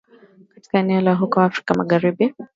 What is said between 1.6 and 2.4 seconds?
magharibi